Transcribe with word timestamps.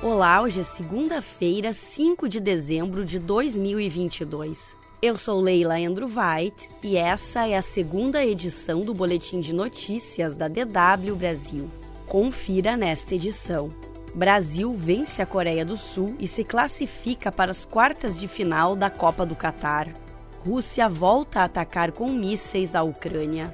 Olá, 0.00 0.40
hoje 0.42 0.60
é 0.60 0.62
segunda-feira, 0.62 1.72
5 1.72 2.28
de 2.28 2.38
dezembro 2.38 3.04
de 3.04 3.18
2022. 3.18 4.76
Eu 5.02 5.16
sou 5.16 5.40
Leila 5.40 5.74
Andrew 5.74 6.06
White 6.06 6.70
e 6.84 6.96
essa 6.96 7.48
é 7.48 7.56
a 7.56 7.62
segunda 7.62 8.24
edição 8.24 8.82
do 8.82 8.94
Boletim 8.94 9.40
de 9.40 9.52
Notícias 9.52 10.36
da 10.36 10.46
DW 10.46 11.16
Brasil. 11.16 11.68
Confira 12.06 12.76
nesta 12.76 13.16
edição. 13.16 13.74
Brasil 14.14 14.72
vence 14.72 15.20
a 15.20 15.26
Coreia 15.26 15.64
do 15.64 15.76
Sul 15.76 16.14
e 16.20 16.28
se 16.28 16.44
classifica 16.44 17.32
para 17.32 17.50
as 17.50 17.64
quartas 17.64 18.20
de 18.20 18.28
final 18.28 18.76
da 18.76 18.90
Copa 18.90 19.26
do 19.26 19.34
Catar. 19.34 19.92
Rússia 20.46 20.88
volta 20.88 21.40
a 21.40 21.44
atacar 21.44 21.90
com 21.90 22.08
mísseis 22.08 22.76
a 22.76 22.84
Ucrânia. 22.84 23.52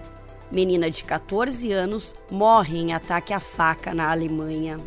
Menina 0.53 0.91
de 0.91 1.05
14 1.05 1.73
anos 1.73 2.15
morre 2.31 2.77
em 2.77 2.93
ataque 2.93 3.33
à 3.33 3.41
faca 3.41 3.95
na 3.95 4.11
Alemanha. 4.11 4.79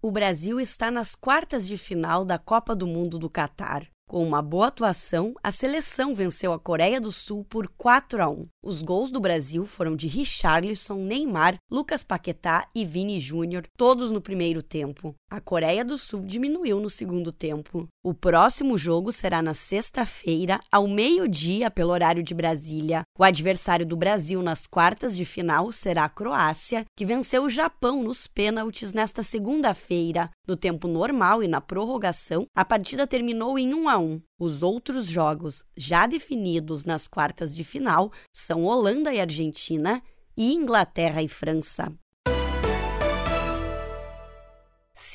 O 0.00 0.12
Brasil 0.12 0.60
está 0.60 0.92
nas 0.92 1.16
quartas 1.16 1.66
de 1.66 1.76
final 1.76 2.24
da 2.24 2.38
Copa 2.38 2.76
do 2.76 2.86
Mundo 2.86 3.18
do 3.18 3.28
Catar. 3.28 3.84
Com 4.08 4.26
uma 4.26 4.40
boa 4.40 4.68
atuação, 4.68 5.34
a 5.42 5.52
seleção 5.52 6.14
venceu 6.14 6.52
a 6.52 6.58
Coreia 6.58 6.98
do 6.98 7.12
Sul 7.12 7.44
por 7.44 7.68
4 7.76 8.22
a 8.22 8.28
1. 8.30 8.46
Os 8.62 8.80
gols 8.80 9.10
do 9.10 9.20
Brasil 9.20 9.66
foram 9.66 9.94
de 9.94 10.06
Richarlison, 10.06 10.94
Neymar, 10.94 11.58
Lucas 11.70 12.02
Paquetá 12.02 12.66
e 12.74 12.86
Vini 12.86 13.20
Júnior, 13.20 13.64
todos 13.76 14.10
no 14.10 14.20
primeiro 14.20 14.62
tempo. 14.62 15.14
A 15.30 15.42
Coreia 15.42 15.84
do 15.84 15.98
Sul 15.98 16.22
diminuiu 16.24 16.80
no 16.80 16.88
segundo 16.88 17.30
tempo. 17.30 17.86
O 18.02 18.14
próximo 18.14 18.78
jogo 18.78 19.12
será 19.12 19.42
na 19.42 19.52
sexta-feira, 19.52 20.58
ao 20.72 20.88
meio-dia, 20.88 21.70
pelo 21.70 21.92
horário 21.92 22.22
de 22.22 22.32
Brasília. 22.34 23.02
O 23.20 23.24
adversário 23.24 23.84
do 23.84 23.96
Brasil 23.96 24.40
nas 24.40 24.64
quartas 24.64 25.16
de 25.16 25.24
final 25.24 25.72
será 25.72 26.04
a 26.04 26.08
Croácia, 26.08 26.86
que 26.96 27.04
venceu 27.04 27.42
o 27.42 27.50
Japão 27.50 28.00
nos 28.00 28.28
pênaltis 28.28 28.92
nesta 28.92 29.24
segunda-feira. 29.24 30.30
No 30.46 30.56
tempo 30.56 30.86
normal 30.86 31.42
e 31.42 31.48
na 31.48 31.60
prorrogação, 31.60 32.46
a 32.54 32.64
partida 32.64 33.08
terminou 33.08 33.58
em 33.58 33.74
1 33.74 33.88
a 33.88 33.98
1. 33.98 34.22
Os 34.38 34.62
outros 34.62 35.06
jogos 35.06 35.64
já 35.76 36.06
definidos 36.06 36.84
nas 36.84 37.08
quartas 37.08 37.56
de 37.56 37.64
final 37.64 38.12
são 38.32 38.64
Holanda 38.64 39.12
e 39.12 39.20
Argentina 39.20 40.00
e 40.36 40.54
Inglaterra 40.54 41.20
e 41.20 41.26
França. 41.26 41.92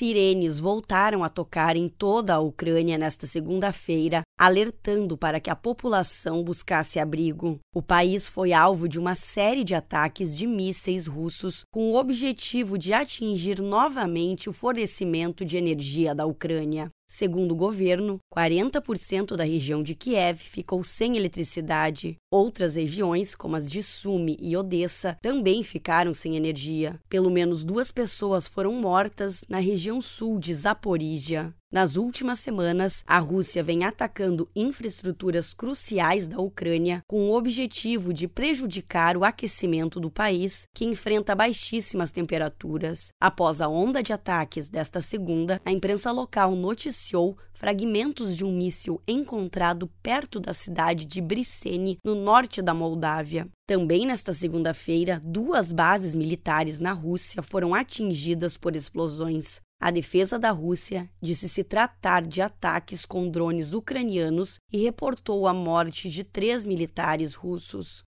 Sirenes 0.03 0.59
voltaram 0.59 1.23
a 1.23 1.29
tocar 1.29 1.77
em 1.77 1.87
toda 1.87 2.33
a 2.33 2.39
Ucrânia 2.41 2.97
nesta 2.97 3.25
segunda-feira, 3.25 4.21
alertando 4.37 5.17
para 5.17 5.39
que 5.39 5.49
a 5.49 5.55
população 5.55 6.43
buscasse 6.43 6.99
abrigo. 6.99 7.57
O 7.73 7.81
país 7.81 8.27
foi 8.27 8.51
alvo 8.51 8.89
de 8.89 8.99
uma 8.99 9.15
série 9.15 9.63
de 9.63 9.73
ataques 9.73 10.35
de 10.35 10.45
mísseis 10.45 11.07
russos 11.07 11.63
com 11.71 11.89
o 11.89 11.95
objetivo 11.95 12.77
de 12.77 12.91
atingir 12.91 13.61
novamente 13.61 14.49
o 14.49 14.53
fornecimento 14.53 15.45
de 15.45 15.55
energia 15.55 16.13
da 16.13 16.25
Ucrânia. 16.25 16.91
Segundo 17.15 17.51
o 17.51 17.55
governo, 17.55 18.17
40% 18.35 19.35
da 19.35 19.43
região 19.43 19.83
de 19.83 19.93
Kiev 19.93 20.39
ficou 20.39 20.83
sem 20.83 21.15
eletricidade. 21.15 22.15
Outras 22.31 22.75
regiões, 22.75 23.35
como 23.35 23.55
as 23.55 23.69
de 23.69 23.83
Sumi 23.83 24.35
e 24.41 24.57
Odessa, 24.57 25.15
também 25.21 25.61
ficaram 25.61 26.11
sem 26.11 26.35
energia. 26.35 26.99
Pelo 27.07 27.29
menos 27.29 27.63
duas 27.63 27.91
pessoas 27.91 28.47
foram 28.47 28.73
mortas 28.73 29.45
na 29.47 29.59
região 29.59 30.01
sul 30.01 30.39
de 30.39 30.55
Zaporígia. 30.55 31.53
Nas 31.73 31.95
últimas 31.95 32.39
semanas, 32.39 33.03
a 33.07 33.17
Rússia 33.17 33.63
vem 33.63 33.83
atacando 33.83 34.47
infraestruturas 34.55 35.55
cruciais 35.55 36.27
da 36.27 36.39
Ucrânia 36.39 37.01
com 37.07 37.27
o 37.27 37.35
objetivo 37.35 38.13
de 38.13 38.27
prejudicar 38.27 39.17
o 39.17 39.23
aquecimento 39.23 39.99
do 39.99 40.11
país, 40.11 40.67
que 40.71 40.85
enfrenta 40.85 41.33
baixíssimas 41.33 42.11
temperaturas. 42.11 43.07
Após 43.19 43.59
a 43.59 43.67
onda 43.67 44.03
de 44.03 44.13
ataques 44.13 44.69
desta 44.69 45.01
segunda, 45.01 45.59
a 45.65 45.71
imprensa 45.71 46.11
local 46.11 46.55
noticiou 46.55 47.35
fragmentos 47.51 48.37
de 48.37 48.45
um 48.45 48.51
míssil 48.51 49.01
encontrado 49.07 49.89
perto 50.03 50.39
da 50.39 50.53
cidade 50.53 51.05
de 51.05 51.21
Bricene, 51.21 51.97
no 52.05 52.13
norte 52.13 52.61
da 52.61 52.75
Moldávia. 52.75 53.47
Também 53.65 54.05
nesta 54.05 54.31
segunda-feira, 54.31 55.19
duas 55.23 55.71
bases 55.71 56.13
militares 56.13 56.79
na 56.79 56.93
Rússia 56.93 57.41
foram 57.41 57.73
atingidas 57.73 58.57
por 58.57 58.75
explosões. 58.75 59.59
A 59.85 59.91
defesa 59.91 60.39
da 60.39 60.49
Rússia 60.49 61.09
disse 61.21 61.49
se 61.49 61.61
tratar 61.61 62.25
de 62.25 62.41
ataques 62.41 63.05
com 63.05 63.29
drones 63.29 63.73
ucranianos 63.73 64.57
e 64.71 64.77
reportou 64.77 65.45
a 65.45 65.53
morte 65.53 66.09
de 66.09 66.23
três 66.23 66.63
militares 66.63 67.33
russos. 67.33 68.01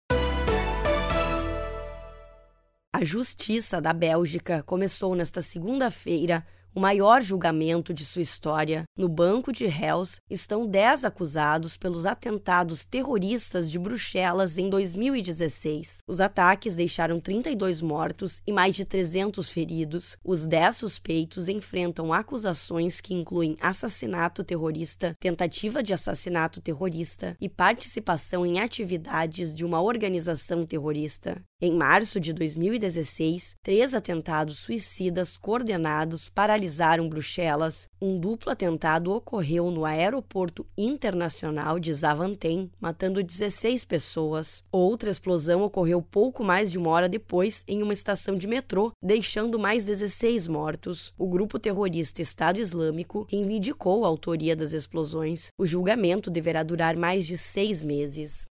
A 2.95 3.03
Justiça 3.03 3.81
da 3.81 3.95
Bélgica 3.95 4.63
começou 4.63 5.15
nesta 5.15 5.41
segunda-feira 5.41 6.47
o 6.75 6.81
maior 6.81 7.23
julgamento 7.23 7.93
de 7.93 8.05
sua 8.05 8.23
história. 8.23 8.85
No 8.97 9.09
banco 9.09 9.53
de 9.53 9.67
réus 9.67 10.17
estão 10.29 10.67
10 10.67 11.05
acusados 11.05 11.77
pelos 11.77 12.07
atentados 12.07 12.85
terroristas 12.85 13.71
de 13.71 13.79
Bruxelas 13.79 14.59
em 14.59 14.69
2016. 14.69 15.99
Os 16.07 16.21
ataques 16.21 16.75
deixaram 16.75 17.21
32 17.21 17.81
mortos 17.81 18.41
e 18.47 18.53
mais 18.53 18.75
de 18.75 18.85
300 18.85 19.51
feridos. 19.51 20.17
Os 20.25 20.47
10 20.47 20.77
suspeitos 20.77 21.49
enfrentam 21.49 22.13
acusações 22.13 23.01
que 23.01 23.15
incluem 23.15 23.57
assassinato 23.61 24.43
terrorista, 24.43 25.15
tentativa 25.19 25.83
de 25.83 25.93
assassinato 25.93 26.61
terrorista 26.61 27.37
e 27.41 27.49
participação 27.49 28.45
em 28.47 28.61
atividades 28.61 29.55
de 29.55 29.65
uma 29.65 29.81
organização 29.81 30.65
terrorista. 30.65 31.43
Em 31.61 31.73
março 31.73 32.19
de 32.19 32.33
2016, 32.33 33.55
três 33.63 33.95
atentados 33.95 34.59
suicidas 34.59 35.37
coordenados 35.37 36.29
paralisaram 36.63 37.09
Bruxelas. 37.09 37.89
Um 38.01 38.19
duplo 38.19 38.53
atentado 38.53 39.13
ocorreu 39.13 39.71
no 39.71 39.85
Aeroporto 39.85 40.67
Internacional 40.77 41.79
de 41.79 41.93
Zaventem, 41.93 42.71
matando 42.81 43.23
16 43.23 43.85
pessoas. 43.85 44.63
Outra 44.71 45.11
explosão 45.11 45.63
ocorreu 45.63 46.01
pouco 46.01 46.45
mais 46.45 46.71
de 46.71 46.79
uma 46.79 46.91
hora 46.91 47.09
depois 47.09 47.65
em 47.67 47.83
uma 47.83 47.93
estação 47.93 48.35
de 48.35 48.47
metrô, 48.47 48.93
deixando 49.03 49.59
mais 49.59 49.85
16 49.85 50.47
mortos. 50.49 51.13
O 51.19 51.29
grupo 51.29 51.59
terrorista 51.59 52.23
Estado 52.23 52.61
Islâmico 52.61 53.27
reivindicou 53.29 54.05
a 54.05 54.09
autoria 54.09 54.55
das 54.55 54.73
explosões. 54.73 55.49
O 55.59 55.67
julgamento 55.67 56.31
deverá 56.31 56.63
durar 56.63 56.97
mais 56.97 57.27
de 57.27 57.37
seis 57.37 57.83
meses. 57.85 58.47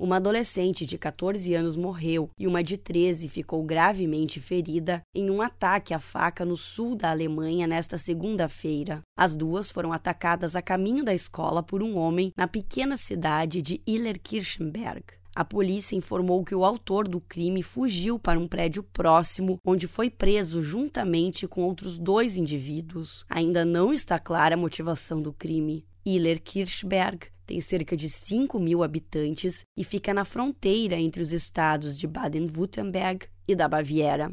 Uma 0.00 0.18
adolescente 0.18 0.86
de 0.86 0.96
14 0.96 1.52
anos 1.54 1.74
morreu 1.74 2.30
e 2.38 2.46
uma 2.46 2.62
de 2.62 2.76
13 2.76 3.28
ficou 3.28 3.64
gravemente 3.64 4.38
ferida 4.38 5.02
em 5.12 5.28
um 5.28 5.42
ataque 5.42 5.92
à 5.92 5.98
faca 5.98 6.44
no 6.44 6.56
sul 6.56 6.94
da 6.94 7.10
Alemanha 7.10 7.66
nesta 7.66 7.98
segunda-feira. 7.98 9.02
As 9.18 9.34
duas 9.34 9.72
foram 9.72 9.92
atacadas 9.92 10.54
a 10.54 10.62
caminho 10.62 11.02
da 11.02 11.12
escola 11.12 11.64
por 11.64 11.82
um 11.82 11.98
homem 11.98 12.32
na 12.36 12.46
pequena 12.46 12.96
cidade 12.96 13.60
de 13.60 13.82
Illerkirchenberg. 13.84 15.02
A 15.34 15.44
polícia 15.44 15.96
informou 15.96 16.44
que 16.44 16.54
o 16.54 16.64
autor 16.64 17.08
do 17.08 17.20
crime 17.20 17.64
fugiu 17.64 18.20
para 18.20 18.38
um 18.38 18.46
prédio 18.46 18.84
próximo, 18.84 19.58
onde 19.64 19.88
foi 19.88 20.08
preso 20.08 20.62
juntamente 20.62 21.48
com 21.48 21.62
outros 21.62 21.98
dois 21.98 22.36
indivíduos. 22.36 23.24
Ainda 23.28 23.64
não 23.64 23.92
está 23.92 24.16
clara 24.16 24.54
a 24.54 24.58
motivação 24.58 25.20
do 25.20 25.32
crime. 25.32 25.84
Illerkirchberg 26.06 27.26
tem 27.48 27.62
cerca 27.62 27.96
de 27.96 28.10
5 28.10 28.60
mil 28.60 28.82
habitantes 28.82 29.64
e 29.74 29.82
fica 29.82 30.12
na 30.12 30.22
fronteira 30.22 30.96
entre 30.96 31.22
os 31.22 31.32
estados 31.32 31.98
de 31.98 32.06
Baden-Württemberg 32.06 33.26
e 33.48 33.56
da 33.56 33.66
Baviera. 33.66 34.30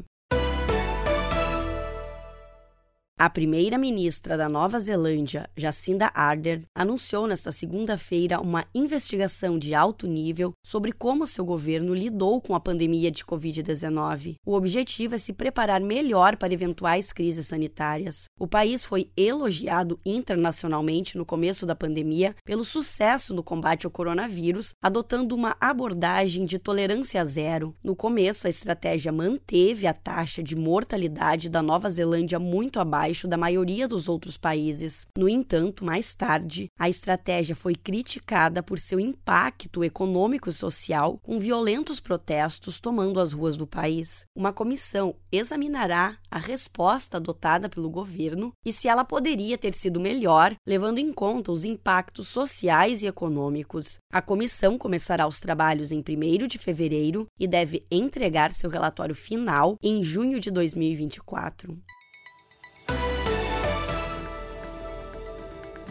A 3.18 3.30
primeira-ministra 3.30 4.36
da 4.36 4.46
Nova 4.46 4.78
Zelândia, 4.78 5.48
Jacinda 5.56 6.10
Ardern, 6.12 6.66
anunciou 6.74 7.26
nesta 7.26 7.50
segunda-feira 7.50 8.38
uma 8.42 8.66
investigação 8.74 9.58
de 9.58 9.74
alto 9.74 10.06
nível 10.06 10.52
sobre 10.62 10.92
como 10.92 11.26
seu 11.26 11.42
governo 11.42 11.94
lidou 11.94 12.42
com 12.42 12.54
a 12.54 12.60
pandemia 12.60 13.10
de 13.10 13.24
Covid-19. 13.24 14.34
O 14.44 14.52
objetivo 14.52 15.14
é 15.14 15.18
se 15.18 15.32
preparar 15.32 15.80
melhor 15.80 16.36
para 16.36 16.52
eventuais 16.52 17.10
crises 17.10 17.46
sanitárias. 17.46 18.24
O 18.38 18.46
país 18.46 18.84
foi 18.84 19.10
elogiado 19.16 19.98
internacionalmente 20.04 21.16
no 21.16 21.24
começo 21.24 21.64
da 21.64 21.74
pandemia 21.74 22.36
pelo 22.44 22.64
sucesso 22.66 23.32
no 23.32 23.42
combate 23.42 23.86
ao 23.86 23.90
coronavírus, 23.90 24.72
adotando 24.82 25.34
uma 25.34 25.56
abordagem 25.58 26.44
de 26.44 26.58
tolerância 26.58 27.24
zero. 27.24 27.74
No 27.82 27.96
começo, 27.96 28.46
a 28.46 28.50
estratégia 28.50 29.10
manteve 29.10 29.86
a 29.86 29.94
taxa 29.94 30.42
de 30.42 30.54
mortalidade 30.54 31.48
da 31.48 31.62
Nova 31.62 31.88
Zelândia 31.88 32.38
muito 32.38 32.78
abaixo 32.78 33.05
abaixo 33.06 33.28
da 33.28 33.36
maioria 33.36 33.86
dos 33.86 34.08
outros 34.08 34.36
países. 34.36 35.06
No 35.16 35.28
entanto, 35.28 35.84
mais 35.84 36.12
tarde, 36.12 36.68
a 36.76 36.88
estratégia 36.88 37.54
foi 37.54 37.76
criticada 37.76 38.64
por 38.64 38.80
seu 38.80 38.98
impacto 38.98 39.84
econômico 39.84 40.50
e 40.50 40.52
social, 40.52 41.18
com 41.22 41.38
violentos 41.38 42.00
protestos 42.00 42.80
tomando 42.80 43.20
as 43.20 43.32
ruas 43.32 43.56
do 43.56 43.64
país. 43.66 44.24
Uma 44.34 44.52
comissão 44.52 45.14
examinará 45.30 46.18
a 46.28 46.38
resposta 46.38 47.18
adotada 47.18 47.68
pelo 47.68 47.88
governo 47.88 48.52
e 48.64 48.72
se 48.72 48.88
ela 48.88 49.04
poderia 49.04 49.56
ter 49.56 49.72
sido 49.72 50.00
melhor, 50.00 50.56
levando 50.66 50.98
em 50.98 51.12
conta 51.12 51.52
os 51.52 51.64
impactos 51.64 52.26
sociais 52.26 53.04
e 53.04 53.06
econômicos. 53.06 53.98
A 54.12 54.20
comissão 54.20 54.76
começará 54.76 55.28
os 55.28 55.38
trabalhos 55.38 55.92
em 55.92 56.00
1 56.00 56.48
de 56.48 56.58
fevereiro 56.58 57.26
e 57.38 57.46
deve 57.46 57.84
entregar 57.88 58.52
seu 58.52 58.68
relatório 58.68 59.14
final 59.14 59.76
em 59.80 60.02
junho 60.02 60.40
de 60.40 60.50
2024. 60.50 61.78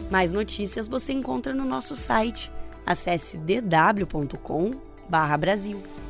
Mais 0.10 0.32
notícias 0.32 0.88
você 0.88 1.12
encontra 1.14 1.54
no 1.54 1.66
nosso 1.66 1.96
site. 1.96 2.52
Acesse 2.86 3.38
dw.com/brasil. 3.38 6.05